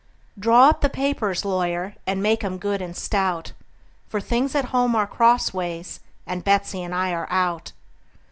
Draw 0.39 0.63
up 0.67 0.81
the 0.81 0.89
papers, 0.89 1.45
lawyer, 1.45 1.93
and 2.07 2.23
make 2.23 2.43
'em 2.43 2.57
good 2.57 2.81
and 2.81 2.97
stout; 2.97 3.51
For 4.07 4.19
things 4.19 4.55
at 4.55 4.65
home 4.73 4.95
are 4.95 5.05
crossways, 5.05 5.99
and 6.25 6.43
Betsey 6.43 6.81
and 6.81 6.95
I 6.95 7.11
are 7.13 7.27
out. 7.29 7.71